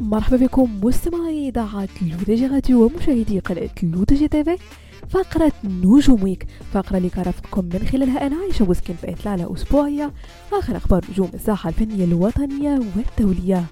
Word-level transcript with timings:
مرحبا 0.00 0.36
بكم 0.36 0.80
مستمعي 0.84 1.48
إذاعة 1.48 1.88
L'ODJ 2.02 2.46
Radio 2.46 2.84
ومشاهدي 2.84 3.38
قناة 3.38 3.70
L'ODJ 3.82 4.28
TV 4.28 4.56
فقرة 5.08 5.52
نجوم 5.64 6.22
Week 6.22 6.46
فقرة 6.72 6.96
اللي 6.96 7.10
كنرافقكم 7.10 7.64
من 7.64 7.88
خلالها 7.92 8.26
أنا 8.26 8.36
عايشة 8.36 8.70
وسكن 8.70 8.94
في 8.94 9.12
إطلالة 9.12 9.54
أسبوعية. 9.54 10.12
آخر 10.52 10.76
أخبار 10.76 11.04
نجوم 11.10 11.30
الساحة 11.34 11.68
الفنية 11.68 12.04
الوطنية 12.04 12.80
والدولية. 12.96 13.64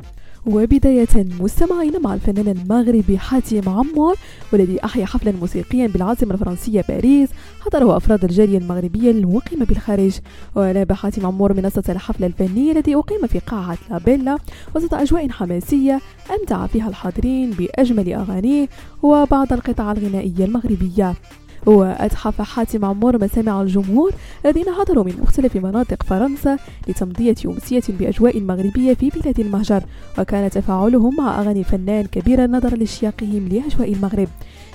وبداية 0.46 1.26
مستمعين 1.40 2.02
مع 2.02 2.14
الفنان 2.14 2.48
المغربي 2.48 3.18
حاتم 3.18 3.68
عمور 3.68 4.16
والذي 4.52 4.84
أحيا 4.84 5.06
حفلا 5.06 5.32
موسيقيا 5.40 5.86
بالعاصمة 5.86 6.34
الفرنسية 6.34 6.84
باريس 6.88 7.28
حضره 7.60 7.96
أفراد 7.96 8.24
الجالية 8.24 8.58
المغربية 8.58 9.10
المقيمة 9.10 9.64
بالخارج. 9.64 10.18
وناب 10.54 10.92
حاتم 10.92 11.26
عمور 11.26 11.52
منصة 11.52 11.82
الحفل 11.88 12.24
الفني 12.24 12.72
الذي 12.72 12.94
أقيم 12.94 13.26
في 13.26 13.38
قاعة 13.38 13.78
لابيلا 13.90 14.38
وسط 14.76 14.94
أجواء 14.94 15.28
حماسية 15.28 16.00
أمتع 16.40 16.66
فيها 16.66 16.88
الحاضرين 16.88 17.50
بأجمل 17.50 18.12
أغانيه 18.12 18.68
وبعض 19.02 19.52
القطع 19.52 19.92
الغنائية 19.92 20.44
المغربية. 20.44 21.14
وأتحف 21.66 22.42
حاتم 22.42 22.84
عمور 22.84 23.24
مسامع 23.24 23.62
الجمهور 23.62 24.12
الذين 24.46 24.64
حضروا 24.78 25.04
من 25.04 25.14
مختلف 25.22 25.56
مناطق 25.56 26.02
فرنسا 26.02 26.58
لتمضية 26.88 27.34
أمسية 27.46 27.82
بأجواء 27.88 28.40
مغربية 28.40 28.94
في 28.94 29.10
بلاد 29.10 29.40
المهجر 29.40 29.82
وكان 30.18 30.50
تفاعلهم 30.50 31.16
مع 31.16 31.40
أغاني 31.40 31.60
الفنان 31.60 32.06
كبيرا 32.06 32.46
نظرا 32.46 32.76
لاشتياقهم 32.76 33.48
لأجواء 33.48 33.92
المغرب. 33.92 34.28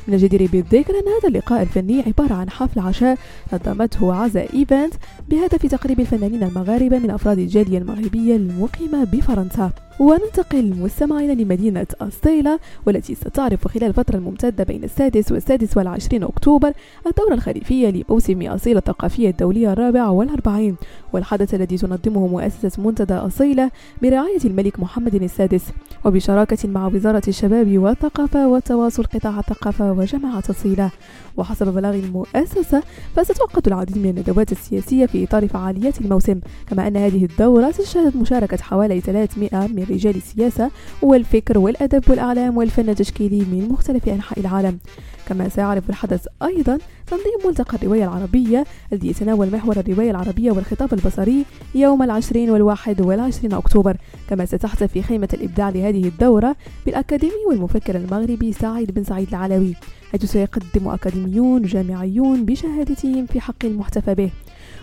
من 0.08 0.13
الجدير 0.13 0.49
بالذكر 0.52 0.94
أن 0.94 1.08
هذا 1.20 1.30
اللقاء 1.30 1.61
الفني 1.61 2.02
عبارة 2.02 2.34
عن 2.34 2.49
حفل 2.49 2.80
عشاء 2.80 3.17
نظمته 3.53 4.13
عزا 4.13 4.45
إيفنت 4.53 4.94
بهدف 5.30 5.66
تقريب 5.66 5.99
الفنانين 5.99 6.44
المغاربة 6.44 6.99
من 6.99 7.11
أفراد 7.11 7.39
الجالية 7.39 7.77
المغربية 7.77 8.36
المقيمة 8.36 9.03
بفرنسا. 9.03 9.72
وننتقل 10.00 10.76
مستمعين 10.80 11.38
لمدينة 11.38 11.88
أستيلا 12.02 12.60
والتي 12.86 13.16
ستعرف 13.16 13.68
خلال 13.68 13.84
الفترة 13.84 14.16
الممتدة 14.18 14.64
بين 14.64 14.84
السادس 14.84 15.32
والسادس 15.32 15.78
والعشرين 15.78 16.24
أكتوبر 16.24 16.74
الدورة 17.08 17.34
الخريفية 17.34 17.90
لموسم 17.90 18.42
أصيلة 18.42 18.80
الثقافية 18.80 19.30
الدولية 19.30 19.72
الرابع 19.73 20.08
والأربعين. 20.10 20.76
والحدث 21.14 21.54
الذي 21.54 21.78
تنظمه 21.78 22.28
مؤسسة 22.28 22.84
منتدى 22.84 23.14
أصيلة 23.14 23.72
برعاية 24.02 24.40
الملك 24.46 24.80
محمد 24.80 25.16
السادس 25.16 25.64
وبشراكة 26.06 26.70
مع 26.70 26.88
وزارة 26.88 27.22
الشباب 27.28 27.78
والثقافة 27.78 28.48
والتواصل 28.48 29.04
قطاع 29.04 29.40
الثقافة 29.40 29.92
وجماعة 29.92 30.44
أصيلة 30.50 30.92
وحسب 31.38 31.68
بلاغ 31.73 31.96
المؤسسة 31.96 32.84
فستوقت 33.16 33.68
العديد 33.68 33.98
من 33.98 34.10
الندوات 34.10 34.52
السياسية 34.52 35.06
في 35.06 35.23
إطار 35.23 35.48
فعاليات 35.48 36.02
الموسم 36.02 36.40
كما 36.70 36.88
أن 36.88 36.98
هذه 36.98 37.26
الدورة 37.26 37.72
تشهد 37.72 38.18
مشاركة 38.18 38.58
حوالي 38.58 39.02
300 39.02 39.68
من 39.68 39.84
رجال 39.89 40.16
السياسة 40.16 40.72
والفكر 41.02 41.58
والأدب 41.58 42.03
والأعلام 42.09 42.58
والفن 42.58 42.89
التشكيلي 42.89 43.39
من 43.39 43.69
مختلف 43.72 44.09
أنحاء 44.09 44.39
العالم. 44.39 44.80
كما 45.27 45.50
سيعرف 45.50 45.89
الحدث 45.89 46.27
أيضا 46.44 46.77
تنظيم 47.08 47.33
ملتقى 47.45 47.77
الرواية 47.77 48.03
العربية 48.03 48.66
الذي 48.94 49.08
يتناول 49.09 49.52
محور 49.52 49.77
الرواية 49.77 50.11
العربية 50.11 50.52
والخطاب 50.52 50.94
البصري 50.94 51.45
يوم 51.75 52.03
العشرين 52.03 52.50
والواحد 52.50 53.02
والعشرين 53.02 53.53
أكتوبر. 53.53 53.97
كما 54.30 54.45
ستحتفي 54.45 55.02
خيمة 55.02 55.30
الإبداع 55.33 55.69
لهذه 55.69 56.08
الدورة 56.08 56.55
بالأكاديمي 56.86 57.45
والمفكر 57.49 57.95
المغربي 57.95 58.53
سعيد 58.53 58.92
بن 58.92 59.03
سعيد 59.03 59.27
العلوي 59.27 59.75
حيث 60.11 60.25
سيقدم 60.25 60.88
أكاديميون 60.88 61.61
جامعيون 61.61 62.45
بشهادتهم 62.45 63.25
في 63.25 63.42
حق 63.42 63.66
المحتفى 63.66 64.16
به. 64.16 64.30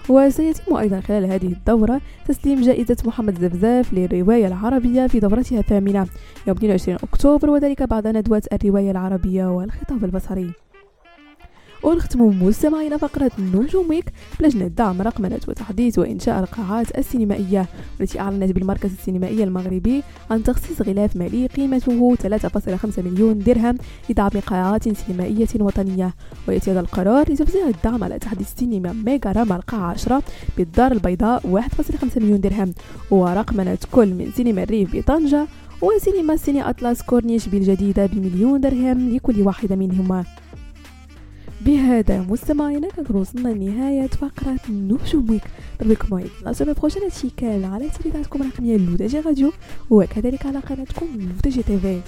وسيتم 0.08 0.76
أيضا 0.76 1.00
خلال 1.00 1.24
هذه 1.24 1.46
الدورة 1.46 2.00
تسليم 2.28 2.60
جائزة 2.60 2.96
محمد 3.04 3.38
زفزاف 3.38 3.92
للرواية 3.92 4.46
العربية 4.46 5.06
في 5.06 5.20
دورتها 5.20 5.60
الثامنة 5.60 6.06
يوم 6.46 6.56
22 6.56 6.98
أكتوبر 7.02 7.50
وذلك 7.50 7.82
بعد 7.82 8.06
ندوة 8.06 8.42
الرواية 8.52 8.90
العربية 8.90 9.46
والخطاب 9.56 10.04
البصري. 10.04 10.52
ونختم 11.82 12.42
مستمعينا 12.42 12.96
فقرة 12.96 13.30
نجوم 13.38 13.88
ويك 13.90 14.04
بلجنة 14.40 14.66
دعم 14.66 15.02
رقمنة 15.02 15.40
وتحديث 15.48 15.98
وإنشاء 15.98 16.40
القاعات 16.40 16.98
السينمائية 16.98 17.66
والتي 18.00 18.20
أعلنت 18.20 18.52
بالمركز 18.52 18.92
السينمائي 18.92 19.44
المغربي 19.44 20.02
عن 20.30 20.42
تخصيص 20.42 20.82
غلاف 20.82 21.16
مالي 21.16 21.46
قيمته 21.46 22.16
3.5 22.16 22.98
مليون 22.98 23.38
درهم 23.38 23.78
لدعم 24.10 24.30
قاعات 24.46 24.88
سينمائية 24.88 25.48
وطنية. 25.60 26.14
ويأتي 26.48 26.70
هذا 26.70 26.80
القرار 26.80 27.32
لتوزيع 27.32 27.68
الدعم 27.68 28.04
على 28.04 28.18
تحديث 28.18 28.54
سينما 28.54 28.92
ميجا 28.92 29.32
راما 29.32 29.56
القاعة 29.56 29.90
10 29.90 30.22
بالدار 30.56 30.92
البيضاء 30.92 31.42
1.5 31.46 32.22
مليون 32.22 32.40
درهم. 32.40 32.74
ورقمنة 33.10 33.78
كل 33.92 34.14
من 34.14 34.30
سينما 34.36 34.62
الريف 34.62 34.96
بطنجة 34.96 35.46
وسينما 35.82 36.36
سيني 36.36 36.70
أطلس 36.70 37.02
كورنيش 37.02 37.48
بالجديدة 37.48 38.06
بمليون 38.06 38.60
درهم 38.60 39.08
لكل 39.14 39.42
واحدة 39.42 39.76
منهما. 39.76 40.24
بهذا 41.66 42.20
مستمعينا 42.20 42.88
كنكون 42.88 43.16
وصلنا 43.16 43.48
لنهاية 43.48 44.06
فقرة 44.06 44.58
نجوم 44.68 45.30
Week 45.30 45.42
نضربكم 45.82 46.08
موعد 46.10 46.30
la 46.44 46.52
semaine 46.52 46.72
prochaine 46.72 47.02
هادشي 47.02 47.28
كان 47.36 47.64
على 47.64 47.88
تلفزيونكم 47.88 48.42
الرقمية 48.42 48.76
L'ODJ 48.76 49.20
Radio 49.20 49.52
وكذلك 49.90 50.46
على 50.46 50.58
قناتكم 50.58 51.06
L'ODJ 51.18 51.62
TV. 51.62 52.00